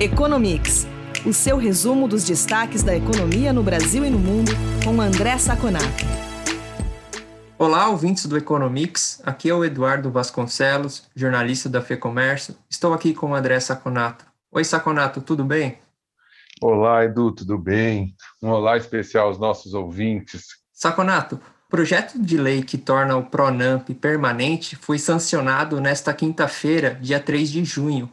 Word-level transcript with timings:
Economics, 0.00 0.86
o 1.26 1.32
seu 1.32 1.56
resumo 1.56 2.06
dos 2.06 2.22
destaques 2.22 2.84
da 2.84 2.96
economia 2.96 3.52
no 3.52 3.64
Brasil 3.64 4.04
e 4.04 4.10
no 4.10 4.18
mundo, 4.18 4.52
com 4.84 5.00
André 5.00 5.36
Saconato. 5.38 6.04
Olá, 7.58 7.88
ouvintes 7.88 8.26
do 8.26 8.36
Economics. 8.36 9.20
Aqui 9.26 9.50
é 9.50 9.54
o 9.54 9.64
Eduardo 9.64 10.08
Vasconcelos, 10.08 11.08
jornalista 11.16 11.68
da 11.68 11.82
FEComércio. 11.82 12.54
Estou 12.70 12.94
aqui 12.94 13.12
com 13.12 13.32
o 13.32 13.34
André 13.34 13.58
Saconato. 13.58 14.24
Oi, 14.52 14.62
Saconato, 14.62 15.20
tudo 15.20 15.42
bem? 15.42 15.78
Olá, 16.62 17.04
Edu, 17.04 17.32
tudo 17.32 17.58
bem? 17.58 18.14
Um 18.40 18.50
olá 18.50 18.76
especial 18.76 19.26
aos 19.26 19.38
nossos 19.40 19.74
ouvintes. 19.74 20.44
Saconato, 20.72 21.40
o 21.66 21.68
projeto 21.68 22.22
de 22.22 22.36
lei 22.36 22.62
que 22.62 22.78
torna 22.78 23.16
o 23.16 23.24
PRONAMP 23.24 23.90
permanente 23.94 24.76
foi 24.76 24.96
sancionado 24.96 25.80
nesta 25.80 26.14
quinta-feira, 26.14 26.96
dia 27.02 27.18
3 27.18 27.50
de 27.50 27.64
junho, 27.64 28.08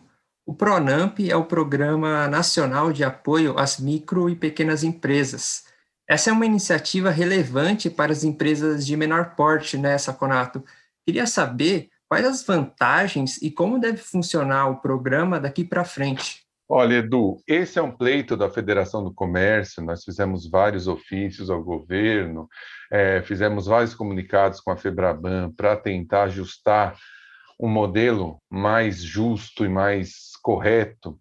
o 0.45 0.53
PRONAMP 0.53 1.27
é 1.29 1.35
o 1.35 1.45
Programa 1.45 2.27
Nacional 2.27 2.93
de 2.93 3.03
Apoio 3.03 3.57
às 3.57 3.79
Micro 3.79 4.29
e 4.29 4.35
Pequenas 4.35 4.83
Empresas. 4.83 5.63
Essa 6.07 6.29
é 6.29 6.33
uma 6.33 6.45
iniciativa 6.45 7.09
relevante 7.09 7.89
para 7.89 8.11
as 8.11 8.23
empresas 8.23 8.85
de 8.85 8.95
menor 8.95 9.35
porte, 9.35 9.75
né, 9.75 9.97
Saconato? 9.97 10.63
Queria 11.03 11.25
saber 11.25 11.89
quais 12.07 12.25
as 12.25 12.45
vantagens 12.45 13.41
e 13.41 13.49
como 13.49 13.79
deve 13.79 13.97
funcionar 13.97 14.67
o 14.67 14.79
programa 14.79 15.39
daqui 15.39 15.63
para 15.63 15.83
frente. 15.83 16.45
Olha, 16.69 16.95
Edu, 16.95 17.37
esse 17.47 17.79
é 17.79 17.81
um 17.81 17.91
pleito 17.91 18.37
da 18.37 18.49
Federação 18.49 19.03
do 19.03 19.13
Comércio. 19.13 19.83
Nós 19.83 20.03
fizemos 20.03 20.47
vários 20.47 20.87
ofícios 20.87 21.49
ao 21.49 21.63
governo, 21.63 22.47
é, 22.91 23.21
fizemos 23.23 23.65
vários 23.65 23.95
comunicados 23.95 24.59
com 24.59 24.71
a 24.71 24.77
Febraban 24.77 25.51
para 25.51 25.75
tentar 25.75 26.23
ajustar 26.23 26.95
um 27.59 27.69
modelo 27.69 28.41
mais 28.49 29.01
justo 29.01 29.65
e 29.65 29.69
mais 29.69 30.35
correto 30.41 31.19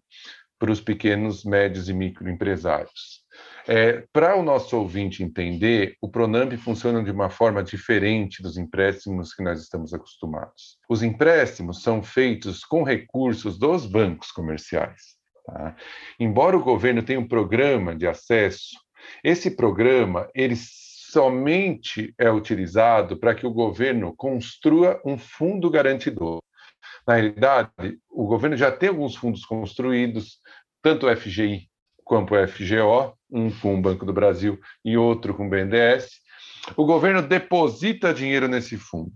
para 0.59 0.71
os 0.71 0.81
pequenos, 0.81 1.43
médios 1.43 1.89
e 1.89 1.93
microempresários. 1.93 3.23
É, 3.67 4.03
para 4.13 4.35
o 4.35 4.43
nosso 4.43 4.77
ouvinte 4.77 5.23
entender, 5.23 5.95
o 5.99 6.09
Pronamp 6.09 6.53
funciona 6.53 7.03
de 7.03 7.11
uma 7.11 7.29
forma 7.29 7.63
diferente 7.63 8.41
dos 8.41 8.57
empréstimos 8.57 9.33
que 9.33 9.43
nós 9.43 9.59
estamos 9.59 9.93
acostumados. 9.93 10.77
Os 10.87 11.01
empréstimos 11.01 11.81
são 11.81 12.03
feitos 12.03 12.63
com 12.63 12.83
recursos 12.83 13.57
dos 13.57 13.85
bancos 13.85 14.31
comerciais. 14.31 15.15
Tá? 15.45 15.75
Embora 16.19 16.55
o 16.55 16.63
governo 16.63 17.03
tenha 17.03 17.19
um 17.19 17.27
programa 17.27 17.95
de 17.95 18.07
acesso, 18.07 18.77
esse 19.23 19.51
programa 19.51 20.29
ele 20.33 20.55
somente 21.15 22.13
é 22.17 22.29
utilizado 22.29 23.15
para 23.15 23.33
que 23.33 23.47
o 23.47 23.53
governo 23.53 24.13
construa 24.17 25.01
um 25.05 25.17
fundo 25.17 25.69
garantidor. 25.69 26.41
Na 27.07 27.13
realidade, 27.13 27.69
o 28.09 28.27
governo 28.27 28.57
já 28.57 28.69
tem 28.69 28.89
alguns 28.89 29.15
fundos 29.15 29.45
construídos, 29.45 30.39
tanto 30.81 31.07
o 31.07 31.15
FGI 31.15 31.69
quanto 32.03 32.35
o 32.35 32.47
FGO, 32.47 33.17
um 33.31 33.49
com 33.49 33.75
o 33.75 33.81
Banco 33.81 34.05
do 34.05 34.11
Brasil 34.11 34.59
e 34.83 34.97
outro 34.97 35.33
com 35.33 35.47
o 35.47 35.49
BNDES. 35.49 36.09
O 36.75 36.85
governo 36.85 37.21
deposita 37.21 38.13
dinheiro 38.13 38.49
nesse 38.49 38.75
fundo. 38.75 39.13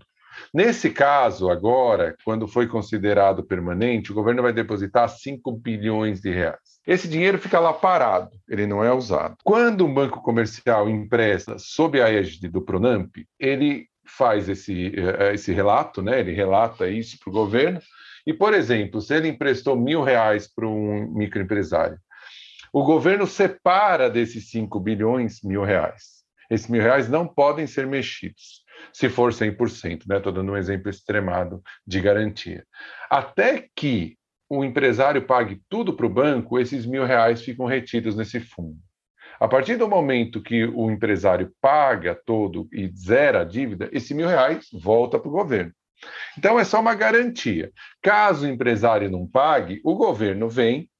Nesse 0.52 0.90
caso, 0.90 1.50
agora, 1.50 2.14
quando 2.24 2.48
foi 2.48 2.66
considerado 2.66 3.44
permanente, 3.44 4.12
o 4.12 4.14
governo 4.14 4.42
vai 4.42 4.52
depositar 4.52 5.08
5 5.08 5.52
bilhões 5.52 6.20
de 6.20 6.30
reais. 6.30 6.80
Esse 6.86 7.08
dinheiro 7.08 7.38
fica 7.38 7.60
lá 7.60 7.72
parado, 7.72 8.30
ele 8.48 8.66
não 8.66 8.82
é 8.82 8.92
usado. 8.92 9.36
Quando 9.44 9.84
um 9.84 9.92
banco 9.92 10.22
comercial 10.22 10.88
empresta 10.88 11.56
sob 11.58 12.00
a 12.00 12.10
égide 12.10 12.48
do 12.48 12.62
Pronamp, 12.62 13.14
ele 13.38 13.86
faz 14.04 14.48
esse, 14.48 14.92
eh, 14.96 15.34
esse 15.34 15.52
relato, 15.52 16.02
né? 16.02 16.20
ele 16.20 16.32
relata 16.32 16.88
isso 16.88 17.18
para 17.18 17.30
o 17.30 17.32
governo, 17.32 17.80
e, 18.26 18.34
por 18.34 18.52
exemplo, 18.54 19.00
se 19.00 19.14
ele 19.14 19.28
emprestou 19.28 19.76
mil 19.76 20.02
reais 20.02 20.46
para 20.52 20.66
um 20.66 21.10
microempresário, 21.12 21.98
o 22.72 22.84
governo 22.84 23.26
separa 23.26 24.08
desses 24.08 24.50
5 24.50 24.78
bilhões 24.78 25.42
mil 25.42 25.64
reais. 25.64 26.19
Esses 26.50 26.68
mil 26.68 26.82
reais 26.82 27.08
não 27.08 27.26
podem 27.26 27.66
ser 27.66 27.86
mexidos, 27.86 28.64
se 28.92 29.08
for 29.08 29.32
100%, 29.32 30.02
né? 30.06 30.16
Estou 30.16 30.32
dando 30.32 30.52
um 30.52 30.56
exemplo 30.56 30.90
extremado 30.90 31.62
de 31.86 32.00
garantia. 32.00 32.66
Até 33.08 33.68
que 33.74 34.18
o 34.48 34.64
empresário 34.64 35.24
pague 35.26 35.62
tudo 35.68 35.94
para 35.94 36.06
o 36.06 36.10
banco, 36.10 36.58
esses 36.58 36.84
mil 36.84 37.04
reais 37.04 37.40
ficam 37.40 37.66
retidos 37.66 38.16
nesse 38.16 38.40
fundo. 38.40 38.76
A 39.38 39.48
partir 39.48 39.76
do 39.76 39.88
momento 39.88 40.42
que 40.42 40.66
o 40.66 40.90
empresário 40.90 41.54
paga 41.62 42.14
todo 42.26 42.68
e 42.72 42.90
zera 42.94 43.42
a 43.42 43.44
dívida, 43.44 43.88
esse 43.92 44.12
mil 44.12 44.26
reais 44.26 44.68
volta 44.72 45.18
para 45.18 45.28
o 45.28 45.32
governo. 45.32 45.72
Então 46.36 46.58
é 46.58 46.64
só 46.64 46.80
uma 46.80 46.94
garantia. 46.94 47.70
Caso 48.02 48.44
o 48.44 48.48
empresário 48.48 49.10
não 49.10 49.26
pague, 49.26 49.80
o 49.84 49.94
governo 49.94 50.48
vem, 50.48 50.90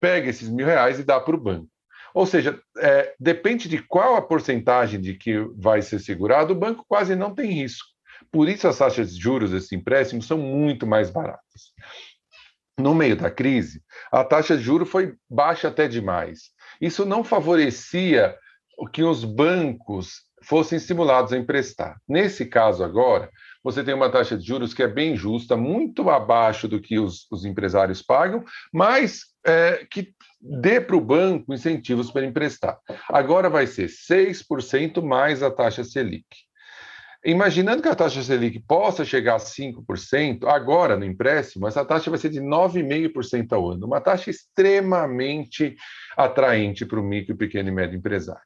pega 0.00 0.30
esses 0.30 0.48
mil 0.48 0.64
reais 0.64 0.98
e 0.98 1.04
dá 1.04 1.20
para 1.20 1.34
o 1.34 1.40
banco. 1.40 1.68
Ou 2.14 2.26
seja, 2.26 2.60
é, 2.78 3.14
depende 3.18 3.68
de 3.68 3.82
qual 3.82 4.16
a 4.16 4.22
porcentagem 4.22 5.00
de 5.00 5.14
que 5.14 5.38
vai 5.56 5.82
ser 5.82 5.98
segurado, 5.98 6.52
o 6.52 6.58
banco 6.58 6.84
quase 6.88 7.14
não 7.14 7.34
tem 7.34 7.50
risco. 7.50 7.88
Por 8.30 8.48
isso 8.48 8.68
as 8.68 8.78
taxas 8.78 9.14
de 9.14 9.20
juros 9.20 9.50
desses 9.50 9.72
empréstimos 9.72 10.26
são 10.26 10.38
muito 10.38 10.86
mais 10.86 11.10
baratas 11.10 11.72
no 12.80 12.94
meio 12.94 13.16
da 13.16 13.30
crise, 13.30 13.82
a 14.10 14.24
taxa 14.24 14.56
de 14.56 14.62
juro 14.62 14.86
foi 14.86 15.14
baixa 15.28 15.68
até 15.68 15.86
demais. 15.86 16.50
Isso 16.80 17.04
não 17.04 17.22
favorecia 17.22 18.36
que 18.92 19.02
os 19.02 19.24
bancos 19.24 20.22
fossem 20.42 20.78
estimulados 20.78 21.32
a 21.32 21.36
emprestar. 21.36 22.00
Nesse 22.08 22.46
caso 22.46 22.82
agora, 22.82 23.30
você 23.62 23.84
tem 23.84 23.94
uma 23.94 24.10
taxa 24.10 24.36
de 24.36 24.46
juros 24.46 24.72
que 24.72 24.82
é 24.82 24.88
bem 24.88 25.16
justa, 25.16 25.56
muito 25.56 26.08
abaixo 26.08 26.66
do 26.66 26.80
que 26.80 26.98
os, 26.98 27.26
os 27.30 27.44
empresários 27.44 28.02
pagam, 28.02 28.44
mas 28.72 29.26
é, 29.46 29.86
que 29.90 30.14
dê 30.40 30.80
para 30.80 30.96
o 30.96 31.00
banco 31.00 31.52
incentivos 31.52 32.10
para 32.10 32.24
emprestar. 32.24 32.78
Agora 33.08 33.50
vai 33.50 33.66
ser 33.66 33.88
6% 33.88 35.02
mais 35.02 35.42
a 35.42 35.50
taxa 35.50 35.84
Selic. 35.84 36.26
Imaginando 37.22 37.82
que 37.82 37.88
a 37.88 37.94
taxa 37.94 38.22
Selic 38.22 38.60
possa 38.60 39.04
chegar 39.04 39.34
a 39.34 39.38
5%, 39.38 40.46
agora 40.46 40.96
no 40.96 41.04
empréstimo, 41.04 41.68
essa 41.68 41.84
taxa 41.84 42.08
vai 42.08 42.18
ser 42.18 42.30
de 42.30 42.40
9,5% 42.40 43.52
ao 43.52 43.70
ano, 43.72 43.86
uma 43.86 44.00
taxa 44.00 44.30
extremamente 44.30 45.76
atraente 46.16 46.86
para 46.86 46.98
o 46.98 47.02
micro, 47.02 47.36
pequeno 47.36 47.68
e 47.68 47.72
médio 47.72 47.98
empresário. 47.98 48.40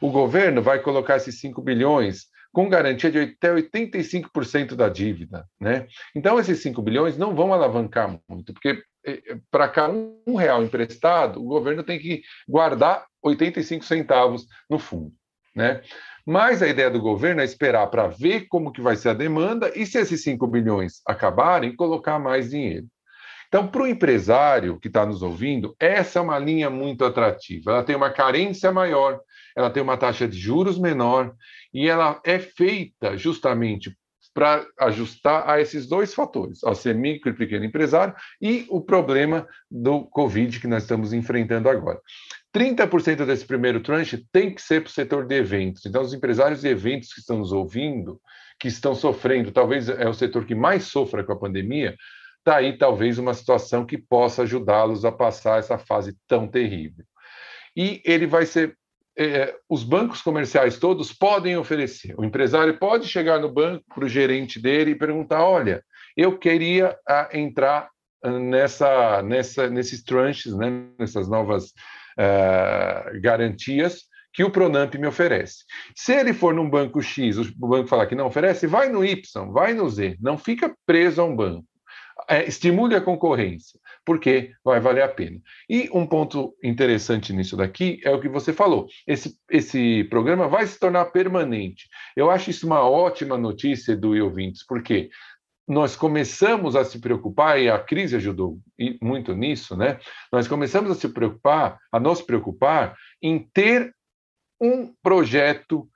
O 0.00 0.10
governo 0.10 0.62
vai 0.62 0.78
colocar 0.78 1.16
esses 1.16 1.40
5 1.40 1.60
bilhões 1.60 2.26
com 2.54 2.68
garantia 2.68 3.10
de 3.10 3.18
até 3.18 3.52
85% 3.52 4.76
da 4.76 4.88
dívida. 4.88 5.44
Né? 5.60 5.88
Então, 6.14 6.38
esses 6.38 6.62
5 6.62 6.80
bilhões 6.80 7.18
não 7.18 7.34
vão 7.34 7.52
alavancar 7.52 8.18
muito, 8.28 8.54
porque 8.54 8.80
eh, 9.04 9.22
eh, 9.26 9.38
para 9.50 9.68
cada 9.68 9.92
um 9.92 10.36
real 10.36 10.62
emprestado, 10.62 11.40
o 11.40 11.48
governo 11.48 11.82
tem 11.82 11.98
que 11.98 12.22
guardar 12.48 13.04
85 13.22 13.84
centavos 13.84 14.46
no 14.70 14.78
fundo. 14.78 15.12
Né? 15.54 15.82
Mas 16.24 16.62
a 16.62 16.68
ideia 16.68 16.90
do 16.90 17.00
governo 17.00 17.40
é 17.40 17.44
esperar 17.44 17.88
para 17.88 18.06
ver 18.06 18.46
como 18.48 18.72
que 18.72 18.80
vai 18.80 18.94
ser 18.94 19.10
a 19.10 19.14
demanda 19.14 19.72
e 19.74 19.84
se 19.84 19.98
esses 19.98 20.22
5 20.22 20.46
bilhões 20.46 21.02
acabarem, 21.06 21.74
colocar 21.74 22.20
mais 22.20 22.50
dinheiro. 22.50 22.86
Então, 23.54 23.68
para 23.68 23.84
o 23.84 23.86
empresário 23.86 24.80
que 24.80 24.88
está 24.88 25.06
nos 25.06 25.22
ouvindo, 25.22 25.76
essa 25.78 26.18
é 26.18 26.22
uma 26.22 26.40
linha 26.40 26.68
muito 26.68 27.04
atrativa. 27.04 27.70
Ela 27.70 27.84
tem 27.84 27.94
uma 27.94 28.10
carência 28.10 28.72
maior, 28.72 29.20
ela 29.54 29.70
tem 29.70 29.80
uma 29.80 29.96
taxa 29.96 30.26
de 30.26 30.36
juros 30.36 30.76
menor 30.76 31.32
e 31.72 31.88
ela 31.88 32.20
é 32.24 32.40
feita 32.40 33.16
justamente 33.16 33.96
para 34.34 34.66
ajustar 34.80 35.48
a 35.48 35.60
esses 35.60 35.86
dois 35.86 36.12
fatores, 36.12 36.64
ao 36.64 36.74
ser 36.74 36.96
micro 36.96 37.30
e 37.30 37.36
pequeno 37.36 37.64
empresário 37.64 38.12
e 38.42 38.66
o 38.68 38.80
problema 38.80 39.46
do 39.70 40.04
Covid 40.06 40.58
que 40.58 40.66
nós 40.66 40.82
estamos 40.82 41.12
enfrentando 41.12 41.68
agora. 41.68 42.00
30% 42.52 43.24
desse 43.24 43.46
primeiro 43.46 43.78
tranche 43.78 44.26
tem 44.32 44.52
que 44.52 44.60
ser 44.60 44.80
para 44.80 44.88
o 44.88 44.92
setor 44.92 45.28
de 45.28 45.36
eventos. 45.36 45.86
Então, 45.86 46.02
os 46.02 46.12
empresários 46.12 46.62
de 46.62 46.66
eventos 46.66 47.14
que 47.14 47.20
estão 47.20 47.38
nos 47.38 47.52
ouvindo, 47.52 48.20
que 48.58 48.66
estão 48.66 48.96
sofrendo, 48.96 49.52
talvez 49.52 49.88
é 49.88 50.08
o 50.08 50.14
setor 50.14 50.44
que 50.44 50.56
mais 50.56 50.86
sofra 50.86 51.22
com 51.22 51.32
a 51.32 51.38
pandemia, 51.38 51.94
está 52.44 52.56
aí 52.56 52.76
talvez 52.76 53.18
uma 53.18 53.32
situação 53.32 53.86
que 53.86 53.96
possa 53.96 54.42
ajudá-los 54.42 55.06
a 55.06 55.10
passar 55.10 55.58
essa 55.58 55.78
fase 55.78 56.14
tão 56.28 56.46
terrível. 56.46 57.04
E 57.74 58.02
ele 58.04 58.26
vai 58.26 58.44
ser. 58.44 58.76
É, 59.16 59.54
os 59.70 59.84
bancos 59.84 60.20
comerciais 60.20 60.76
todos 60.76 61.12
podem 61.12 61.56
oferecer. 61.56 62.14
O 62.18 62.24
empresário 62.24 62.76
pode 62.78 63.06
chegar 63.06 63.38
no 63.38 63.48
banco 63.48 63.84
para 63.94 64.04
o 64.04 64.08
gerente 64.08 64.60
dele 64.60 64.90
e 64.90 64.98
perguntar: 64.98 65.42
olha, 65.44 65.82
eu 66.16 66.36
queria 66.36 66.96
ah, 67.08 67.28
entrar 67.32 67.88
ah, 68.22 68.30
nessa, 68.30 69.22
nessa, 69.22 69.70
nesses 69.70 70.02
tranches, 70.02 70.54
né, 70.54 70.88
nessas 70.98 71.28
novas 71.28 71.66
uh, 72.18 73.20
garantias 73.20 74.02
que 74.32 74.42
o 74.42 74.50
Pronamp 74.50 74.96
me 74.96 75.06
oferece. 75.06 75.64
Se 75.94 76.12
ele 76.12 76.34
for 76.34 76.52
num 76.52 76.68
banco 76.68 77.00
X, 77.00 77.38
o 77.38 77.68
banco 77.68 77.88
falar 77.88 78.06
que 78.06 78.16
não 78.16 78.26
oferece, 78.26 78.66
vai 78.66 78.88
no 78.88 79.04
Y, 79.04 79.52
vai 79.52 79.74
no 79.74 79.88
Z, 79.88 80.16
não 80.20 80.36
fica 80.36 80.74
preso 80.84 81.22
a 81.22 81.24
um 81.24 81.36
banco. 81.36 81.64
É, 82.28 82.46
estimule 82.46 82.94
a 82.94 83.00
concorrência, 83.00 83.78
porque 84.04 84.52
vai 84.64 84.80
valer 84.80 85.02
a 85.02 85.08
pena. 85.08 85.40
E 85.68 85.88
um 85.92 86.06
ponto 86.06 86.54
interessante 86.62 87.32
nisso 87.32 87.56
daqui 87.56 88.00
é 88.04 88.10
o 88.10 88.20
que 88.20 88.28
você 88.28 88.52
falou: 88.52 88.86
esse, 89.06 89.36
esse 89.50 90.04
programa 90.04 90.48
vai 90.48 90.66
se 90.66 90.78
tornar 90.78 91.06
permanente. 91.06 91.88
Eu 92.16 92.30
acho 92.30 92.50
isso 92.50 92.66
uma 92.66 92.80
ótima 92.88 93.36
notícia 93.36 93.96
do 93.96 94.14
ouvintes, 94.22 94.64
porque 94.66 95.10
nós 95.66 95.96
começamos 95.96 96.76
a 96.76 96.84
se 96.84 97.00
preocupar, 97.00 97.60
e 97.60 97.70
a 97.70 97.78
crise 97.78 98.16
ajudou 98.16 98.58
muito 99.00 99.34
nisso, 99.34 99.76
né? 99.76 99.98
Nós 100.30 100.46
começamos 100.46 100.90
a 100.90 100.94
se 100.94 101.08
preocupar, 101.08 101.78
a 101.90 101.98
nos 101.98 102.20
preocupar 102.20 102.94
em 103.22 103.48
ter 103.52 103.94
um 104.60 104.92
projeto 105.02 105.88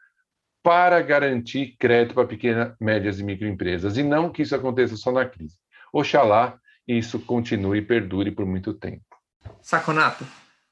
para 0.63 1.01
garantir 1.01 1.77
crédito 1.79 2.15
para 2.15 2.27
pequenas, 2.27 2.75
médias 2.81 3.21
e 3.21 3.25
microempresas, 3.25 3.97
e 3.97 4.03
não 4.03 4.31
que 4.31 4.43
isso 4.43 4.55
aconteça 4.55 4.97
só 4.97 5.13
na 5.13 5.25
crise. 5.25 5.57
Oxalá 5.93 6.59
isso 6.89 7.19
continue 7.19 7.79
e 7.79 7.83
perdure 7.83 8.31
por 8.31 8.47
muito 8.47 8.73
tempo. 8.73 9.05
Saconato, 9.61 10.27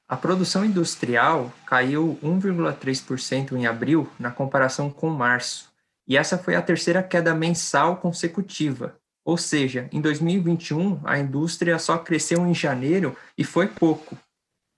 a 0.07 0.17
produção 0.17 0.65
industrial 0.65 1.53
caiu 1.65 2.17
1,3% 2.23 3.51
em 3.53 3.67
abril 3.67 4.09
na 4.19 4.31
comparação 4.31 4.89
com 4.89 5.09
março, 5.09 5.71
e 6.07 6.17
essa 6.17 6.37
foi 6.37 6.55
a 6.55 6.61
terceira 6.61 7.03
queda 7.03 7.35
mensal 7.35 7.97
consecutiva. 7.97 8.97
Ou 9.23 9.37
seja, 9.37 9.89
em 9.91 10.01
2021, 10.01 11.01
a 11.03 11.19
indústria 11.19 11.77
só 11.77 11.97
cresceu 11.97 12.47
em 12.47 12.53
janeiro 12.53 13.15
e 13.37 13.43
foi 13.43 13.67
pouco. 13.67 14.17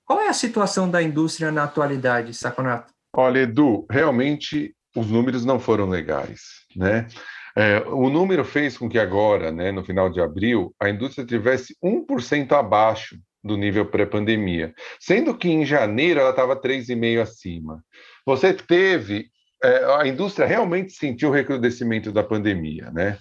Qual 0.03 0.19
é 0.19 0.27
a 0.27 0.33
situação 0.33 0.89
da 0.89 1.03
indústria 1.03 1.51
na 1.51 1.65
atualidade, 1.65 2.33
Saconato? 2.33 2.91
Olha, 3.15 3.41
Edu, 3.41 3.85
realmente 3.89 4.75
os 4.95 5.07
números 5.07 5.45
não 5.45 5.59
foram 5.59 5.87
legais, 5.87 6.65
né? 6.75 7.07
É, 7.55 7.79
o 7.87 8.09
número 8.09 8.43
fez 8.45 8.77
com 8.77 8.89
que 8.89 8.99
agora, 8.99 9.51
né, 9.51 9.71
no 9.71 9.83
final 9.83 10.09
de 10.09 10.21
abril, 10.21 10.73
a 10.79 10.89
indústria 10.89 11.25
tivesse 11.25 11.75
1% 11.83 12.51
abaixo 12.53 13.17
do 13.43 13.57
nível 13.57 13.85
pré-pandemia, 13.85 14.73
sendo 14.99 15.35
que 15.35 15.49
em 15.49 15.65
janeiro 15.65 16.19
ela 16.19 16.31
estava 16.31 16.59
3,5% 16.59 17.21
acima. 17.21 17.83
Você 18.25 18.53
teve 18.53 19.29
é, 19.63 19.85
a 19.99 20.07
indústria 20.07 20.47
realmente 20.47 20.93
sentiu 20.93 21.29
o 21.29 21.33
recrudescimento 21.33 22.11
da 22.11 22.23
pandemia, 22.23 22.89
né? 22.91 23.17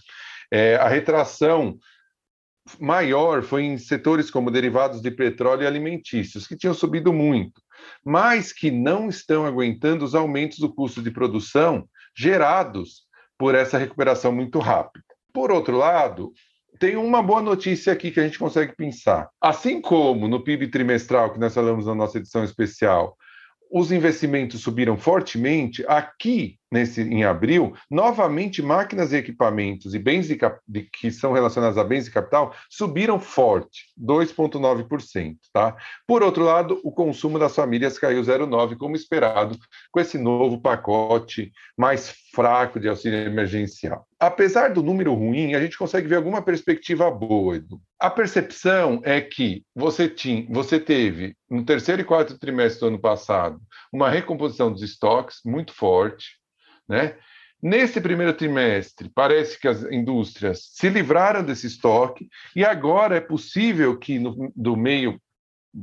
É, 0.50 0.76
a 0.76 0.88
retração 0.88 1.78
maior 2.78 3.42
foi 3.42 3.64
em 3.64 3.78
setores 3.78 4.30
como 4.30 4.50
derivados 4.50 5.00
de 5.00 5.10
petróleo 5.10 5.62
e 5.62 5.66
alimentícios, 5.66 6.46
que 6.46 6.56
tinham 6.56 6.74
subido 6.74 7.12
muito, 7.12 7.60
mas 8.04 8.52
que 8.52 8.70
não 8.70 9.08
estão 9.08 9.46
aguentando 9.46 10.04
os 10.04 10.14
aumentos 10.14 10.58
do 10.58 10.72
custo 10.72 11.02
de 11.02 11.10
produção 11.10 11.88
gerados 12.16 13.07
por 13.38 13.54
essa 13.54 13.78
recuperação 13.78 14.32
muito 14.32 14.58
rápida. 14.58 15.04
Por 15.32 15.52
outro 15.52 15.76
lado, 15.76 16.32
tem 16.78 16.96
uma 16.96 17.22
boa 17.22 17.40
notícia 17.40 17.92
aqui 17.92 18.10
que 18.10 18.20
a 18.20 18.24
gente 18.24 18.38
consegue 18.38 18.74
pensar. 18.74 19.28
Assim 19.40 19.80
como 19.80 20.28
no 20.28 20.42
PIB 20.42 20.68
trimestral, 20.68 21.32
que 21.32 21.38
nós 21.38 21.54
falamos 21.54 21.86
na 21.86 21.94
nossa 21.94 22.18
edição 22.18 22.42
especial, 22.42 23.16
os 23.70 23.92
investimentos 23.92 24.62
subiram 24.62 24.96
fortemente, 24.96 25.84
aqui 25.86 26.57
nesse 26.70 27.02
em 27.02 27.24
abril, 27.24 27.74
novamente 27.90 28.62
máquinas 28.62 29.12
e 29.12 29.16
equipamentos 29.16 29.94
e 29.94 29.98
bens 29.98 30.28
de, 30.28 30.38
de, 30.66 30.82
que 30.82 31.10
são 31.10 31.32
relacionados 31.32 31.78
a 31.78 31.84
bens 31.84 32.04
de 32.04 32.10
capital 32.10 32.54
subiram 32.68 33.18
forte, 33.18 33.86
2,9%. 33.98 35.36
Tá? 35.52 35.76
Por 36.06 36.22
outro 36.22 36.44
lado, 36.44 36.80
o 36.84 36.92
consumo 36.92 37.38
das 37.38 37.54
famílias 37.54 37.98
caiu 37.98 38.22
0,9%, 38.22 38.76
como 38.76 38.96
esperado, 38.96 39.58
com 39.90 40.00
esse 40.00 40.18
novo 40.18 40.60
pacote 40.60 41.52
mais 41.76 42.14
fraco 42.34 42.78
de 42.78 42.88
auxílio 42.88 43.18
emergencial. 43.18 44.06
Apesar 44.20 44.72
do 44.72 44.82
número 44.82 45.14
ruim, 45.14 45.54
a 45.54 45.60
gente 45.60 45.78
consegue 45.78 46.08
ver 46.08 46.16
alguma 46.16 46.42
perspectiva 46.42 47.10
boa, 47.10 47.56
Edu. 47.56 47.80
A 48.00 48.10
percepção 48.10 49.00
é 49.04 49.20
que 49.20 49.64
você, 49.74 50.08
tinha, 50.08 50.46
você 50.50 50.78
teve, 50.78 51.36
no 51.50 51.64
terceiro 51.64 52.02
e 52.02 52.04
quarto 52.04 52.38
trimestre 52.38 52.80
do 52.80 52.86
ano 52.88 52.98
passado, 53.00 53.60
uma 53.92 54.10
recomposição 54.10 54.72
dos 54.72 54.82
estoques 54.82 55.40
muito 55.44 55.72
forte, 55.72 56.37
né? 56.88 57.16
Nesse 57.60 58.00
primeiro 58.00 58.32
trimestre, 58.32 59.10
parece 59.12 59.58
que 59.58 59.66
as 59.66 59.82
indústrias 59.84 60.70
se 60.72 60.88
livraram 60.88 61.42
desse 61.42 61.66
estoque 61.66 62.28
e 62.54 62.64
agora 62.64 63.16
é 63.16 63.20
possível 63.20 63.98
que 63.98 64.18
no, 64.18 64.52
do 64.54 64.76
meio 64.76 65.20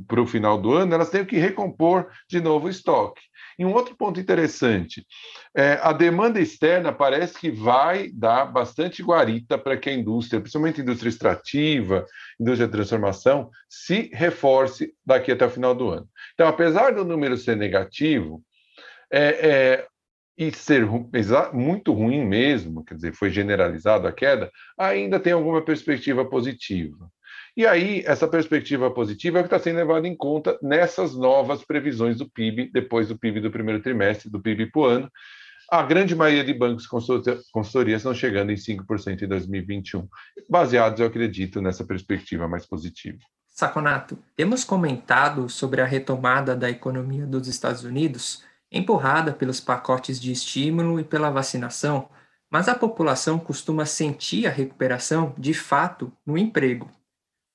para 0.08 0.20
o 0.20 0.26
final 0.26 0.60
do 0.60 0.72
ano 0.72 0.94
elas 0.94 1.10
tenham 1.10 1.26
que 1.26 1.36
recompor 1.36 2.08
de 2.28 2.40
novo 2.40 2.66
o 2.66 2.70
estoque. 2.70 3.20
E 3.58 3.64
um 3.64 3.72
outro 3.72 3.96
ponto 3.96 4.20
interessante, 4.20 5.06
é, 5.54 5.78
a 5.82 5.92
demanda 5.92 6.40
externa 6.40 6.92
parece 6.92 7.38
que 7.38 7.50
vai 7.50 8.10
dar 8.10 8.46
bastante 8.46 9.02
guarita 9.02 9.56
para 9.56 9.76
que 9.76 9.88
a 9.88 9.94
indústria, 9.94 10.40
principalmente 10.40 10.80
a 10.80 10.84
indústria 10.84 11.08
extrativa, 11.08 12.06
indústria 12.38 12.66
de 12.66 12.72
transformação, 12.72 13.50
se 13.68 14.10
reforce 14.12 14.92
daqui 15.04 15.32
até 15.32 15.46
o 15.46 15.50
final 15.50 15.74
do 15.74 15.88
ano. 15.88 16.08
Então, 16.34 16.48
apesar 16.48 16.92
do 16.92 17.04
número 17.04 17.36
ser 17.36 17.56
negativo, 17.56 18.42
é, 19.10 19.48
é, 19.48 19.86
e 20.36 20.52
ser 20.52 20.86
muito 21.52 21.92
ruim 21.92 22.24
mesmo, 22.24 22.84
quer 22.84 22.94
dizer, 22.94 23.14
foi 23.14 23.30
generalizado 23.30 24.06
a 24.06 24.12
queda, 24.12 24.50
ainda 24.78 25.18
tem 25.18 25.32
alguma 25.32 25.62
perspectiva 25.62 26.24
positiva. 26.24 27.10
E 27.56 27.66
aí, 27.66 28.02
essa 28.04 28.28
perspectiva 28.28 28.90
positiva 28.90 29.38
é 29.38 29.40
o 29.40 29.44
que 29.44 29.46
está 29.46 29.58
sendo 29.58 29.76
levado 29.76 30.06
em 30.06 30.14
conta 30.14 30.58
nessas 30.60 31.16
novas 31.16 31.64
previsões 31.64 32.18
do 32.18 32.28
PIB, 32.28 32.70
depois 32.70 33.08
do 33.08 33.18
PIB 33.18 33.40
do 33.40 33.50
primeiro 33.50 33.82
trimestre, 33.82 34.28
do 34.28 34.40
PIB 34.40 34.66
para 34.66 34.80
o 34.80 34.84
ano. 34.84 35.10
A 35.70 35.82
grande 35.82 36.14
maioria 36.14 36.44
de 36.44 36.52
bancos 36.52 36.84
e 36.84 36.88
consultorias 37.50 38.00
estão 38.00 38.14
chegando 38.14 38.52
em 38.52 38.56
5% 38.56 39.22
em 39.22 39.26
2021, 39.26 40.06
baseados, 40.48 41.00
eu 41.00 41.06
acredito, 41.06 41.62
nessa 41.62 41.84
perspectiva 41.84 42.46
mais 42.46 42.66
positiva. 42.66 43.18
Saconato, 43.48 44.18
temos 44.36 44.62
comentado 44.62 45.48
sobre 45.48 45.80
a 45.80 45.86
retomada 45.86 46.54
da 46.54 46.68
economia 46.68 47.26
dos 47.26 47.48
Estados 47.48 47.84
Unidos 47.84 48.44
empurrada 48.76 49.32
pelos 49.32 49.60
pacotes 49.60 50.20
de 50.20 50.30
estímulo 50.30 51.00
e 51.00 51.04
pela 51.04 51.30
vacinação, 51.30 52.08
mas 52.50 52.68
a 52.68 52.74
população 52.74 53.38
costuma 53.38 53.84
sentir 53.84 54.46
a 54.46 54.50
recuperação, 54.50 55.34
de 55.36 55.52
fato, 55.52 56.12
no 56.24 56.38
emprego. 56.38 56.88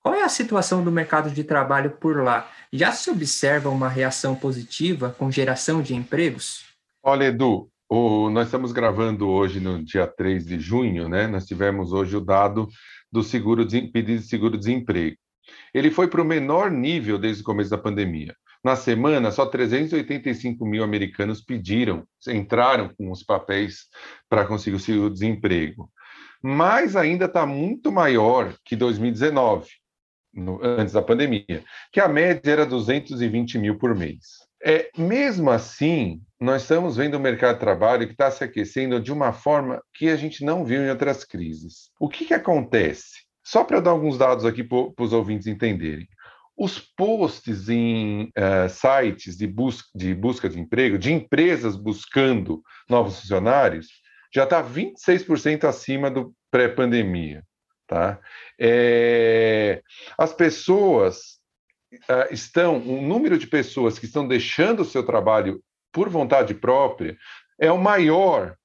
Qual 0.01 0.15
é 0.15 0.23
a 0.23 0.29
situação 0.29 0.83
do 0.83 0.91
mercado 0.91 1.29
de 1.29 1.43
trabalho 1.43 1.91
por 1.91 2.23
lá? 2.23 2.49
Já 2.73 2.91
se 2.91 3.09
observa 3.09 3.69
uma 3.69 3.87
reação 3.87 4.35
positiva 4.35 5.15
com 5.17 5.31
geração 5.31 5.81
de 5.81 5.95
empregos? 5.95 6.65
Olha, 7.03 7.25
Edu, 7.25 7.69
o, 7.87 8.29
nós 8.29 8.47
estamos 8.47 8.71
gravando 8.71 9.27
hoje 9.27 9.59
no 9.59 9.83
dia 9.83 10.07
3 10.07 10.45
de 10.45 10.59
junho, 10.59 11.07
né? 11.07 11.27
Nós 11.27 11.45
tivemos 11.45 11.93
hoje 11.93 12.15
o 12.15 12.21
dado 12.21 12.67
do 13.11 13.21
seguro 13.21 13.65
de, 13.65 13.81
pedido 13.81 14.21
de 14.21 14.27
seguro-desemprego. 14.27 15.17
Ele 15.73 15.91
foi 15.91 16.07
para 16.07 16.21
o 16.21 16.25
menor 16.25 16.71
nível 16.71 17.17
desde 17.17 17.41
o 17.43 17.45
começo 17.45 17.69
da 17.69 17.77
pandemia. 17.77 18.35
Na 18.63 18.75
semana, 18.75 19.31
só 19.31 19.45
385 19.45 20.63
mil 20.65 20.83
americanos 20.83 21.41
pediram, 21.41 22.05
entraram 22.27 22.93
com 22.95 23.11
os 23.11 23.23
papéis 23.23 23.87
para 24.29 24.45
conseguir 24.45 24.99
o 24.99 25.09
desemprego. 25.09 25.89
Mas 26.43 26.95
ainda 26.95 27.25
está 27.25 27.45
muito 27.45 27.91
maior 27.91 28.55
que 28.63 28.75
2019, 28.75 29.67
no, 30.33 30.59
antes 30.63 30.93
da 30.93 31.01
pandemia, 31.01 31.63
que 31.91 31.99
a 31.99 32.07
média 32.07 32.51
era 32.51 32.65
220 32.65 33.57
mil 33.57 33.77
por 33.77 33.95
mês. 33.95 34.41
É, 34.63 34.91
mesmo 34.95 35.49
assim, 35.49 36.21
nós 36.39 36.61
estamos 36.61 36.95
vendo 36.95 37.15
o 37.15 37.19
mercado 37.19 37.55
de 37.55 37.61
trabalho 37.61 38.05
que 38.05 38.13
está 38.13 38.29
se 38.29 38.43
aquecendo 38.43 38.99
de 38.99 39.11
uma 39.11 39.33
forma 39.33 39.81
que 39.93 40.07
a 40.07 40.15
gente 40.15 40.45
não 40.45 40.63
viu 40.63 40.81
em 40.83 40.89
outras 40.89 41.23
crises. 41.23 41.89
O 41.99 42.07
que, 42.07 42.25
que 42.25 42.33
acontece? 42.33 43.25
Só 43.43 43.63
para 43.63 43.79
dar 43.79 43.89
alguns 43.89 44.19
dados 44.19 44.45
aqui 44.45 44.63
para 44.63 45.03
os 45.03 45.13
ouvintes 45.13 45.47
entenderem. 45.47 46.07
Os 46.57 46.79
posts 46.79 47.69
em 47.69 48.31
uh, 48.37 48.69
sites 48.69 49.37
de, 49.37 49.47
bus 49.47 49.83
de 49.95 50.13
busca 50.13 50.49
de 50.49 50.59
emprego, 50.59 50.97
de 50.97 51.11
empresas 51.11 51.75
buscando 51.75 52.61
novos 52.89 53.19
funcionários, 53.19 53.87
já 54.33 54.43
está 54.43 54.63
26% 54.63 55.63
acima 55.65 56.09
do 56.09 56.33
pré-pandemia. 56.49 57.43
Tá? 57.87 58.19
É, 58.59 59.81
as 60.17 60.33
pessoas 60.33 61.39
uh, 61.93 62.31
estão, 62.31 62.77
o 62.77 63.01
número 63.01 63.37
de 63.37 63.47
pessoas 63.47 63.99
que 63.99 64.05
estão 64.05 64.27
deixando 64.27 64.81
o 64.81 64.85
seu 64.85 65.05
trabalho 65.05 65.61
por 65.91 66.09
vontade 66.09 66.53
própria 66.53 67.17
é 67.59 67.71
o 67.71 67.77
maior 67.77 68.55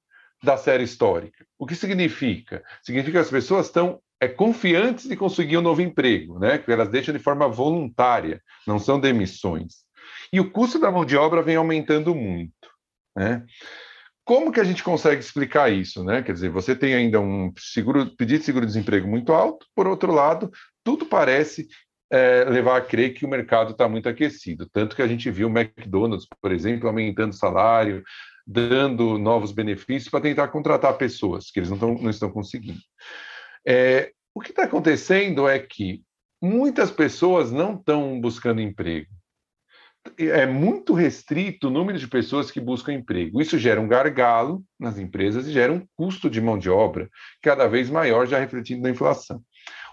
da 0.42 0.56
série 0.56 0.84
histórica. 0.84 1.44
O 1.58 1.66
que 1.66 1.74
significa? 1.74 2.62
Significa 2.82 3.18
que 3.18 3.24
as 3.24 3.30
pessoas 3.30 3.66
estão 3.66 4.00
é, 4.20 4.28
confiantes 4.28 5.08
de 5.08 5.16
conseguir 5.16 5.58
um 5.58 5.62
novo 5.62 5.82
emprego, 5.82 6.38
né? 6.38 6.58
que 6.58 6.70
elas 6.70 6.88
deixam 6.88 7.14
de 7.14 7.22
forma 7.22 7.48
voluntária, 7.48 8.42
não 8.66 8.78
são 8.78 8.98
demissões. 8.98 9.84
E 10.32 10.40
o 10.40 10.50
custo 10.50 10.78
da 10.78 10.90
mão 10.90 11.04
de 11.04 11.16
obra 11.16 11.42
vem 11.42 11.56
aumentando 11.56 12.14
muito. 12.14 12.52
Né? 13.16 13.44
Como 14.24 14.50
que 14.50 14.60
a 14.60 14.64
gente 14.64 14.82
consegue 14.82 15.20
explicar 15.20 15.70
isso? 15.70 16.02
Né? 16.02 16.22
Quer 16.22 16.32
dizer, 16.32 16.50
você 16.50 16.74
tem 16.74 16.94
ainda 16.94 17.20
um 17.20 17.52
seguro, 17.58 18.06
pedido 18.16 18.40
de 18.40 18.44
seguro-desemprego 18.44 19.06
muito 19.06 19.32
alto, 19.32 19.66
por 19.74 19.86
outro 19.86 20.12
lado, 20.12 20.50
tudo 20.82 21.06
parece 21.06 21.68
é, 22.10 22.44
levar 22.44 22.76
a 22.76 22.80
crer 22.80 23.14
que 23.14 23.24
o 23.24 23.28
mercado 23.28 23.72
está 23.72 23.88
muito 23.88 24.08
aquecido. 24.08 24.68
Tanto 24.72 24.96
que 24.96 25.02
a 25.02 25.06
gente 25.06 25.30
viu 25.30 25.48
o 25.48 25.58
McDonald's, 25.58 26.26
por 26.40 26.52
exemplo, 26.52 26.88
aumentando 26.88 27.32
o 27.32 27.36
salário, 27.36 28.02
dando 28.46 29.18
novos 29.18 29.52
benefícios 29.52 30.08
para 30.08 30.20
tentar 30.20 30.48
contratar 30.48 30.96
pessoas, 30.96 31.50
que 31.50 31.58
eles 31.58 31.70
não, 31.70 31.78
tão, 31.78 31.94
não 31.94 32.10
estão 32.10 32.30
conseguindo. 32.30 32.80
É, 33.66 34.12
o 34.34 34.40
que 34.40 34.50
está 34.50 34.64
acontecendo 34.64 35.48
é 35.48 35.58
que 35.58 36.02
muitas 36.40 36.90
pessoas 36.90 37.50
não 37.50 37.74
estão 37.74 38.20
buscando 38.20 38.60
emprego, 38.60 39.08
é 40.18 40.46
muito 40.46 40.92
restrito 40.92 41.68
o 41.68 41.70
número 41.70 41.98
de 41.98 42.06
pessoas 42.06 42.50
que 42.50 42.60
buscam 42.60 42.92
emprego. 42.92 43.40
Isso 43.40 43.58
gera 43.58 43.80
um 43.80 43.88
gargalo 43.88 44.62
nas 44.78 44.98
empresas 44.98 45.46
e 45.46 45.52
gera 45.52 45.72
um 45.72 45.84
custo 45.96 46.30
de 46.30 46.40
mão 46.40 46.58
de 46.58 46.70
obra 46.70 47.08
cada 47.42 47.66
vez 47.66 47.90
maior, 47.90 48.26
já 48.26 48.38
refletindo 48.38 48.82
na 48.82 48.90
inflação. 48.90 49.42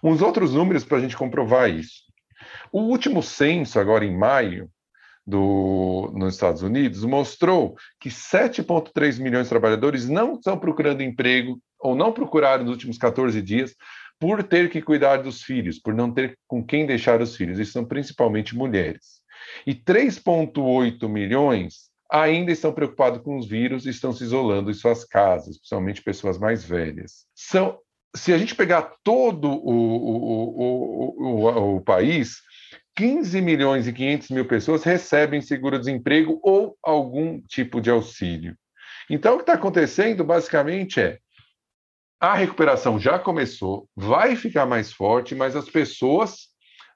Uns 0.03 0.21
outros 0.21 0.53
números 0.53 0.83
para 0.83 0.97
a 0.97 1.01
gente 1.01 1.17
comprovar 1.17 1.69
isso. 1.69 2.03
O 2.71 2.81
último 2.81 3.23
censo, 3.23 3.79
agora 3.79 4.05
em 4.05 4.15
maio, 4.15 4.69
do, 5.25 6.11
nos 6.13 6.33
Estados 6.33 6.61
Unidos, 6.61 7.03
mostrou 7.05 7.75
que 7.99 8.09
7,3 8.09 9.21
milhões 9.21 9.45
de 9.45 9.49
trabalhadores 9.49 10.09
não 10.09 10.35
estão 10.35 10.59
procurando 10.59 11.01
emprego 11.01 11.59
ou 11.83 11.95
não 11.95 12.11
procuraram 12.11 12.63
nos 12.63 12.71
últimos 12.71 12.97
14 12.97 13.41
dias 13.41 13.75
por 14.19 14.41
ter 14.41 14.69
que 14.69 14.81
cuidar 14.81 15.17
dos 15.17 15.43
filhos, 15.43 15.79
por 15.79 15.93
não 15.93 16.11
ter 16.11 16.37
com 16.47 16.65
quem 16.65 16.85
deixar 16.85 17.21
os 17.21 17.35
filhos. 17.35 17.59
E 17.59 17.65
são 17.65 17.83
principalmente 17.83 18.55
mulheres. 18.55 19.21
E 19.67 19.75
3,8 19.75 21.07
milhões 21.09 21.91
ainda 22.09 22.51
estão 22.51 22.71
preocupados 22.71 23.21
com 23.21 23.37
os 23.37 23.47
vírus 23.47 23.85
e 23.85 23.89
estão 23.89 24.13
se 24.13 24.23
isolando 24.23 24.71
em 24.71 24.73
suas 24.73 25.03
casas, 25.03 25.57
principalmente 25.57 26.01
pessoas 26.01 26.37
mais 26.37 26.63
velhas. 26.63 27.25
São, 27.35 27.79
se 28.15 28.31
a 28.31 28.37
gente 28.37 28.55
pegar 28.55 28.93
todo 29.03 29.49
o, 29.49 29.71
o, 29.71 30.67
o, 31.17 31.75
o, 31.75 31.81
país, 31.81 32.37
15 32.95 33.41
milhões 33.41 33.87
e 33.87 33.93
500 33.93 34.29
mil 34.29 34.45
pessoas 34.45 34.83
recebem 34.83 35.41
seguro-desemprego 35.41 36.39
ou 36.43 36.77
algum 36.83 37.41
tipo 37.41 37.81
de 37.81 37.89
auxílio. 37.89 38.55
Então, 39.09 39.33
o 39.33 39.37
que 39.37 39.43
está 39.43 39.53
acontecendo, 39.53 40.23
basicamente, 40.23 41.01
é 41.01 41.17
a 42.19 42.33
recuperação 42.35 42.99
já 42.99 43.19
começou, 43.19 43.87
vai 43.95 44.35
ficar 44.35 44.65
mais 44.65 44.93
forte, 44.93 45.35
mas 45.35 45.55
as 45.55 45.69
pessoas 45.69 46.52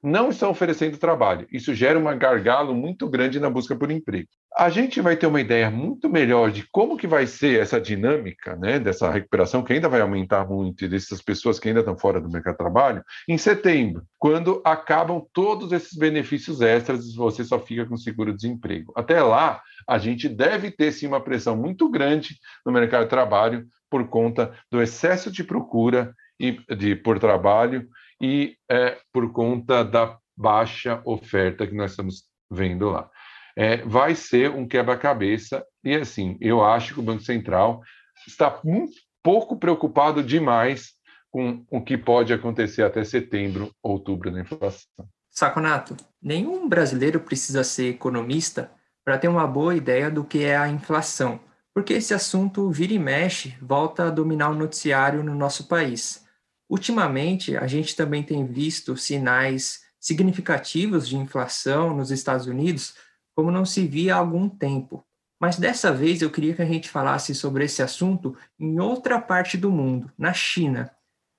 não 0.08 0.30
estão 0.30 0.50
oferecendo 0.50 0.98
trabalho. 0.98 1.46
Isso 1.52 1.76
gera 1.76 2.00
um 2.00 2.18
gargalo 2.18 2.74
muito 2.74 3.10
grande 3.10 3.40
na 3.40 3.50
busca 3.50 3.76
por 3.76 3.92
emprego. 3.92 4.30
A 4.56 4.70
gente 4.70 5.02
vai 5.02 5.18
ter 5.18 5.28
uma 5.28 5.42
ideia 5.42 5.70
muito 5.70 6.10
melhor 6.10 6.50
de 6.50 6.66
como 6.72 6.98
que 6.98 7.06
vai 7.06 7.28
ser 7.28 7.60
essa 7.60 7.80
dinâmica, 7.80 8.56
né, 8.56 8.80
dessa 8.80 9.12
recuperação 9.12 9.62
que 9.62 9.74
ainda 9.74 9.90
vai 9.90 10.02
aumentar 10.02 10.48
muito 10.48 10.88
dessas 10.88 11.22
pessoas 11.22 11.60
que 11.60 11.68
ainda 11.68 11.82
estão 11.82 11.98
fora 11.98 12.22
do 12.22 12.30
mercado 12.30 12.54
de 12.54 12.58
trabalho, 12.58 13.04
em 13.28 13.38
setembro, 13.38 14.04
quando 14.18 14.62
acabam 14.66 15.22
todos 15.34 15.72
esses 15.74 15.96
benefícios 15.96 16.62
extras 16.62 17.06
e 17.06 17.16
você 17.16 17.44
só 17.44 17.60
fica 17.60 17.86
com 17.86 17.98
seguro-desemprego. 17.98 18.94
Até 18.96 19.22
lá, 19.22 19.62
a 19.88 19.98
gente 19.98 20.30
deve 20.30 20.72
ter 20.72 20.92
sim 20.92 21.06
uma 21.06 21.22
pressão 21.22 21.56
muito 21.56 21.90
grande 21.90 22.38
no 22.66 22.72
mercado 22.72 23.04
de 23.04 23.10
trabalho 23.10 23.68
por 23.90 24.08
conta 24.08 24.54
do 24.72 24.82
excesso 24.82 25.30
de 25.30 25.44
procura 25.44 26.14
e 26.40 26.58
de 26.76 26.96
por 26.96 27.20
trabalho 27.20 27.88
e 28.22 28.56
é, 28.70 28.98
por 29.12 29.32
conta 29.32 29.84
da 29.84 30.18
baixa 30.36 31.02
oferta 31.06 31.66
que 31.66 31.76
nós 31.76 31.92
estamos 31.92 32.24
vendo 32.50 32.90
lá. 32.90 33.10
É, 33.56 33.78
vai 33.78 34.14
ser 34.14 34.52
um 34.52 34.68
quebra-cabeça, 34.68 35.66
e 35.84 35.96
assim, 35.96 36.38
eu 36.40 36.64
acho 36.64 36.94
que 36.94 37.00
o 37.00 37.04
Banco 37.04 37.24
Central 37.24 37.82
está 38.28 38.60
um 38.64 38.86
pouco 39.24 39.58
preocupado 39.58 40.24
demais 40.24 40.92
com 41.32 41.66
o 41.70 41.82
que 41.82 41.98
pode 41.98 42.32
acontecer 42.34 42.84
até 42.84 43.04
setembro, 43.04 43.72
outubro 43.82 44.32
na 44.32 44.42
inflação. 44.42 45.08
Saconato, 45.30 45.96
nenhum 46.22 46.68
brasileiro 46.68 47.20
precisa 47.20 47.64
ser 47.64 47.90
economista 47.90 48.72
para 49.04 49.18
ter 49.18 49.28
uma 49.28 49.48
boa 49.48 49.76
ideia 49.76 50.10
do 50.10 50.24
que 50.24 50.44
é 50.44 50.58
a 50.58 50.68
inflação, 50.68 51.40
porque 51.74 51.94
esse 51.94 52.14
assunto 52.14 52.70
vira 52.72 52.94
e 52.94 53.00
mexe, 53.00 53.56
volta 53.62 54.08
a 54.08 54.10
dominar 54.10 54.50
o 54.50 54.56
noticiário 54.56 55.24
no 55.24 55.36
nosso 55.36 55.68
país. 55.68 56.27
Ultimamente, 56.70 57.56
a 57.56 57.66
gente 57.66 57.96
também 57.96 58.24
tem 58.24 58.46
visto 58.46 58.98
sinais 58.98 59.82
significativos 60.00 61.08
de 61.08 61.18
inflação 61.18 61.96
nos 61.96 62.12
Estados 62.12 62.46
Unidos, 62.46 62.96
como 63.36 63.52
não 63.52 63.66
se 63.66 63.88
via 63.88 64.16
há 64.16 64.18
algum 64.18 64.50
tempo. 64.50 65.06
Mas 65.40 65.58
dessa 65.58 65.92
vez 65.92 66.22
eu 66.22 66.32
queria 66.32 66.54
que 66.54 66.62
a 66.62 66.66
gente 66.66 66.90
falasse 66.90 67.36
sobre 67.36 67.66
esse 67.66 67.82
assunto 67.84 68.36
em 68.60 68.80
outra 68.80 69.22
parte 69.22 69.58
do 69.58 69.72
mundo, 69.72 70.12
na 70.18 70.34
China. 70.34 70.92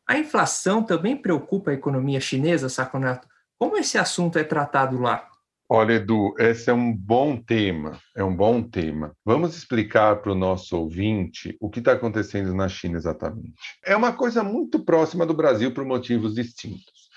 A 0.06 0.16
inflação 0.16 0.82
também 0.82 1.16
preocupa 1.16 1.70
a 1.70 1.74
economia 1.74 2.20
chinesa, 2.20 2.68
Saconato? 2.68 3.28
Como 3.58 3.76
esse 3.76 3.98
assunto 3.98 4.38
é 4.38 4.44
tratado 4.44 4.98
lá? 5.00 5.27
Olha, 5.70 5.96
Edu, 5.96 6.34
esse 6.38 6.70
é 6.70 6.72
um 6.72 6.96
bom 6.96 7.36
tema, 7.36 8.00
é 8.16 8.24
um 8.24 8.34
bom 8.34 8.62
tema. 8.62 9.14
Vamos 9.22 9.54
explicar 9.54 10.16
para 10.22 10.32
o 10.32 10.34
nosso 10.34 10.74
ouvinte 10.74 11.54
o 11.60 11.68
que 11.68 11.80
está 11.80 11.92
acontecendo 11.92 12.54
na 12.54 12.70
China 12.70 12.96
exatamente. 12.96 13.52
É 13.84 13.94
uma 13.94 14.14
coisa 14.14 14.42
muito 14.42 14.82
próxima 14.82 15.26
do 15.26 15.34
Brasil 15.34 15.74
por 15.74 15.84
motivos 15.84 16.34
distintos. 16.34 17.10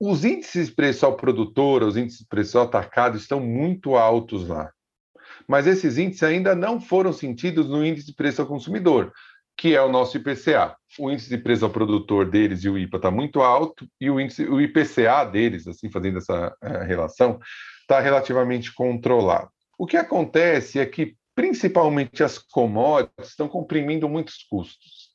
Os 0.00 0.24
índices 0.24 0.66
de 0.66 0.74
preço 0.74 1.06
ao 1.06 1.16
produtor, 1.16 1.84
os 1.84 1.96
índices 1.96 2.22
de 2.22 2.26
preço 2.26 2.58
ao 2.58 2.64
atacado 2.64 3.16
estão 3.16 3.38
muito 3.38 3.94
altos 3.94 4.48
lá. 4.48 4.72
Mas 5.46 5.68
esses 5.68 5.96
índices 5.96 6.24
ainda 6.24 6.56
não 6.56 6.80
foram 6.80 7.12
sentidos 7.12 7.68
no 7.68 7.86
índice 7.86 8.08
de 8.08 8.14
preço 8.14 8.42
ao 8.42 8.48
consumidor, 8.48 9.12
que 9.56 9.76
é 9.76 9.80
o 9.80 9.88
nosso 9.88 10.16
IPCA. 10.16 10.74
O 10.98 11.08
índice 11.08 11.28
de 11.28 11.38
preço 11.38 11.64
ao 11.64 11.70
produtor 11.70 12.28
deles 12.28 12.64
e 12.64 12.68
o 12.68 12.76
IPA 12.76 12.96
está 12.96 13.10
muito 13.12 13.42
alto, 13.42 13.88
e 14.00 14.10
o, 14.10 14.20
índice, 14.20 14.44
o 14.44 14.60
IPCA 14.60 15.24
deles, 15.24 15.68
assim, 15.68 15.88
fazendo 15.88 16.18
essa 16.18 16.48
uh, 16.48 16.84
relação, 16.84 17.38
está 17.86 18.00
relativamente 18.00 18.74
controlado. 18.74 19.48
O 19.78 19.86
que 19.86 19.96
acontece 19.96 20.80
é 20.80 20.84
que, 20.84 21.16
principalmente 21.34 22.24
as 22.24 22.36
commodities, 22.36 23.30
estão 23.30 23.48
comprimindo 23.48 24.08
muitos 24.08 24.42
custos. 24.50 25.14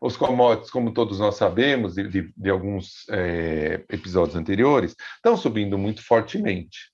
Os 0.00 0.16
commodities, 0.16 0.70
como 0.70 0.92
todos 0.92 1.18
nós 1.18 1.36
sabemos, 1.36 1.94
de, 1.94 2.08
de, 2.08 2.32
de 2.36 2.50
alguns 2.50 3.06
é, 3.10 3.84
episódios 3.90 4.36
anteriores, 4.36 4.94
estão 5.16 5.36
subindo 5.36 5.78
muito 5.78 6.04
fortemente. 6.04 6.90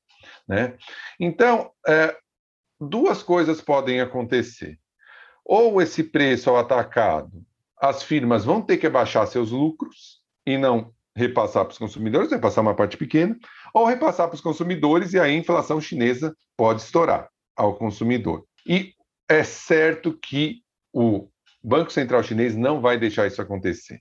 Né? 0.49 0.77
Então, 1.19 1.71
é, 1.87 2.17
duas 2.81 3.23
coisas 3.23 3.61
podem 3.61 4.01
acontecer. 4.01 4.79
Ou 5.45 5.81
esse 5.83 6.03
preço 6.05 6.51
ao 6.51 6.57
atacado, 6.57 7.45
as 7.81 8.03
firmas 8.03 8.45
vão 8.45 8.63
ter 8.63 8.77
que 8.77 8.89
baixar 8.89 9.27
seus 9.27 9.51
lucros 9.51 10.21
e 10.45 10.57
não 10.57 10.93
repassar 11.17 11.65
para 11.65 11.73
os 11.73 11.79
consumidores, 11.79 12.31
repassar 12.31 12.63
uma 12.63 12.75
parte 12.75 12.97
pequena, 12.97 13.37
ou 13.73 13.87
repassar 13.87 14.29
para 14.29 14.35
os 14.35 14.41
consumidores, 14.41 15.15
e 15.15 15.19
aí 15.19 15.35
a 15.35 15.39
inflação 15.39 15.81
chinesa 15.81 16.37
pode 16.57 16.83
estourar 16.83 17.29
ao 17.57 17.75
consumidor. 17.75 18.45
E 18.67 18.93
é 19.29 19.43
certo 19.43 20.13
que 20.13 20.63
o 20.93 21.29
Banco 21.65 21.91
Central 21.91 22.23
Chinês 22.23 22.55
não 22.55 22.81
vai 22.81 22.99
deixar 22.99 23.27
isso 23.27 23.41
acontecer. 23.41 23.99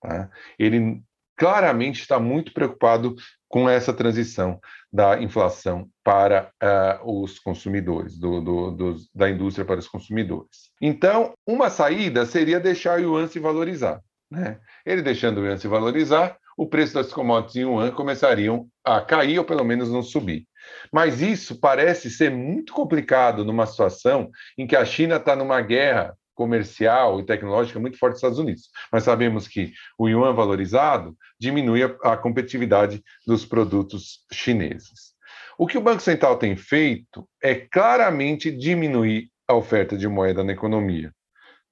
Tá? 0.00 0.30
Ele 0.58 1.02
claramente 1.36 2.00
está 2.00 2.18
muito 2.18 2.52
preocupado 2.52 3.16
com 3.48 3.68
essa 3.68 3.92
transição 3.92 4.60
da 4.92 5.20
inflação 5.22 5.88
para 6.04 6.50
uh, 6.62 7.22
os 7.22 7.38
consumidores, 7.38 8.18
do, 8.18 8.40
do, 8.70 8.96
da 9.14 9.30
indústria 9.30 9.64
para 9.64 9.78
os 9.78 9.88
consumidores. 9.88 10.70
Então, 10.82 11.32
uma 11.46 11.70
saída 11.70 12.26
seria 12.26 12.60
deixar 12.60 12.98
o 12.98 13.02
yuan 13.02 13.26
se 13.26 13.38
valorizar. 13.38 14.00
Né? 14.30 14.58
Ele 14.84 15.00
deixando 15.00 15.38
o 15.40 15.46
yuan 15.46 15.56
se 15.56 15.68
valorizar, 15.68 16.36
o 16.58 16.66
preço 16.66 16.92
das 16.92 17.12
commodities 17.12 17.54
em 17.54 17.78
ano 17.78 17.92
começariam 17.92 18.66
a 18.84 19.00
cair 19.00 19.38
ou 19.38 19.44
pelo 19.44 19.64
menos 19.64 19.92
não 19.92 20.02
subir. 20.02 20.44
Mas 20.92 21.22
isso 21.22 21.60
parece 21.60 22.10
ser 22.10 22.32
muito 22.32 22.72
complicado 22.72 23.44
numa 23.44 23.64
situação 23.64 24.28
em 24.58 24.66
que 24.66 24.74
a 24.74 24.84
China 24.84 25.16
está 25.16 25.36
numa 25.36 25.60
guerra 25.60 26.16
comercial 26.34 27.20
e 27.20 27.24
tecnológica 27.24 27.78
muito 27.78 27.96
forte 27.96 28.14
dos 28.14 28.18
Estados 28.18 28.38
Unidos. 28.40 28.70
Mas 28.90 29.04
sabemos 29.04 29.46
que 29.46 29.72
o 29.96 30.08
yuan 30.08 30.34
valorizado 30.34 31.16
diminui 31.38 31.84
a, 31.84 31.96
a 32.02 32.16
competitividade 32.16 33.02
dos 33.24 33.46
produtos 33.46 34.24
chineses. 34.32 35.14
O 35.56 35.66
que 35.66 35.78
o 35.78 35.80
Banco 35.80 36.02
Central 36.02 36.38
tem 36.38 36.56
feito 36.56 37.28
é 37.40 37.54
claramente 37.54 38.50
diminuir 38.50 39.30
a 39.46 39.54
oferta 39.54 39.96
de 39.96 40.08
moeda 40.08 40.42
na 40.42 40.52
economia. 40.52 41.12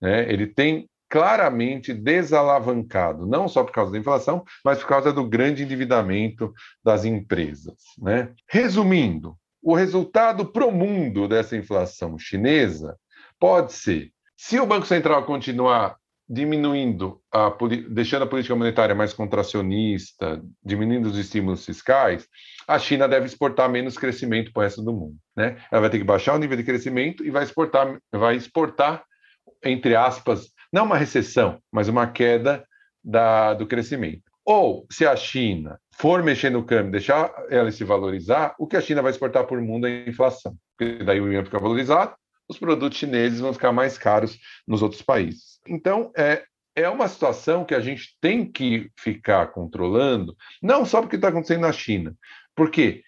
Né? 0.00 0.32
Ele 0.32 0.46
tem 0.46 0.88
claramente 1.08 1.94
desalavancado, 1.94 3.26
não 3.26 3.48
só 3.48 3.62
por 3.62 3.72
causa 3.72 3.92
da 3.92 3.98
inflação, 3.98 4.44
mas 4.64 4.78
por 4.78 4.88
causa 4.88 5.12
do 5.12 5.26
grande 5.26 5.62
endividamento 5.62 6.52
das 6.84 7.04
empresas. 7.04 7.75
Né? 7.98 8.32
Resumindo, 8.48 9.36
o 9.62 9.75
resultado 9.75 10.46
para 10.46 10.66
o 10.66 10.72
mundo 10.72 11.28
dessa 11.28 11.56
inflação 11.56 12.18
chinesa 12.18 12.96
pode 13.38 13.72
ser, 13.72 14.10
se 14.36 14.58
o 14.58 14.66
Banco 14.66 14.86
Central 14.86 15.25
continuar 15.25 15.96
diminuindo, 16.28 17.20
a, 17.32 17.52
deixando 17.88 18.25
a 18.25 18.26
política 18.26 18.56
monetária 18.56 18.94
mais 18.94 19.12
contracionista, 19.12 20.42
diminuindo 20.64 21.08
os 21.08 21.16
estímulos 21.16 21.64
fiscais, 21.64 22.26
a 22.66 22.80
China 22.80 23.06
deve 23.06 23.26
exportar 23.26 23.70
menos 23.70 23.96
crescimento 23.96 24.52
para 24.52 24.60
o 24.60 24.62
resto 24.64 24.82
do 24.82 24.92
mundo. 24.92 25.14
Né? 25.36 25.56
Ela 25.70 25.82
vai 25.82 25.90
ter 25.90 25.98
que 25.98 26.04
baixar 26.04 26.34
o 26.34 26.38
nível 26.38 26.56
de 26.56 26.64
crescimento 26.64 27.25
e 27.25 27.30
vai 27.30 27.44
exportar, 27.44 27.96
vai 28.12 28.34
exportar 28.34 29.04
entre 29.64 29.96
aspas, 29.96 30.50
não 30.73 30.85
uma 30.85 30.96
recessão, 30.96 31.61
mas 31.73 31.88
uma 31.88 32.06
queda 32.06 32.66
da, 33.02 33.54
do 33.54 33.66
crescimento. 33.66 34.23
Ou, 34.44 34.87
se 34.90 35.04
a 35.04 35.16
China 35.16 35.78
for 35.96 36.23
mexer 36.23 36.50
no 36.50 36.64
câmbio, 36.64 36.92
deixar 36.92 37.32
ela 37.50 37.70
se 37.73 37.82
valorizar, 37.82 38.54
o 38.58 38.66
que 38.66 38.76
a 38.76 38.80
China 38.80 39.02
vai 39.02 39.11
exportar 39.11 39.44
por 39.44 39.61
mundo 39.61 39.87
é 39.87 40.08
inflação. 40.08 40.56
Porque 40.76 41.02
daí 41.02 41.20
o 41.20 41.32
yuan 41.32 41.44
fica 41.44 41.58
valorizado, 41.58 42.14
os 42.49 42.58
produtos 42.58 42.99
chineses 42.99 43.40
vão 43.40 43.52
ficar 43.52 43.73
mais 43.73 43.99
caros 43.99 44.38
nos 44.66 44.82
outros 44.82 45.02
países. 45.02 45.58
Então, 45.66 46.12
é, 46.16 46.44
é 46.76 46.88
uma 46.88 47.08
situação 47.08 47.64
que 47.64 47.75
a 47.75 47.80
gente 47.80 48.16
tem 48.20 48.50
que 48.50 48.88
ficar 48.96 49.49
controlando, 49.49 50.37
não 50.62 50.85
só 50.85 51.00
porque 51.00 51.16
está 51.16 51.28
acontecendo 51.28 51.62
na 51.62 51.73
China. 51.73 52.14
Porque 52.54 53.02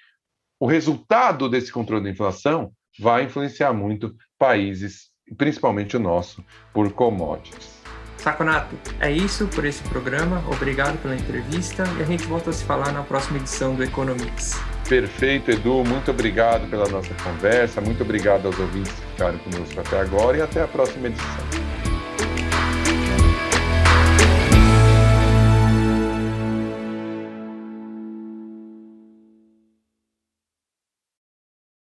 o 0.58 0.66
resultado 0.66 1.48
desse 1.48 1.70
controle 1.70 2.02
da 2.02 2.10
inflação 2.10 2.72
vai 2.98 3.24
influenciar 3.24 3.72
muito 3.72 4.16
países, 4.36 5.10
principalmente 5.36 5.96
o 5.96 6.00
nosso, 6.00 6.44
por 6.72 6.92
commodities. 6.92 7.78
Saconato, 8.18 8.76
é 9.00 9.10
isso 9.10 9.46
por 9.46 9.64
esse 9.64 9.82
programa. 9.84 10.42
Obrigado 10.52 11.00
pela 11.00 11.14
entrevista 11.14 11.84
e 11.98 12.02
a 12.02 12.04
gente 12.04 12.24
volta 12.24 12.50
a 12.50 12.52
se 12.52 12.64
falar 12.64 12.92
na 12.92 13.02
próxima 13.02 13.38
edição 13.38 13.74
do 13.74 13.84
Economics. 13.84 14.60
Perfeito, 14.88 15.50
Edu. 15.50 15.84
Muito 15.84 16.10
obrigado 16.10 16.68
pela 16.68 16.88
nossa 16.88 17.14
conversa. 17.22 17.80
Muito 17.80 18.02
obrigado 18.02 18.46
aos 18.46 18.58
ouvintes 18.58 18.92
que 18.92 19.06
ficaram 19.12 19.38
conosco 19.38 19.80
até 19.80 20.00
agora 20.00 20.38
e 20.38 20.42
até 20.42 20.62
a 20.62 20.66
próxima 20.66 21.06
edição. 21.06 21.77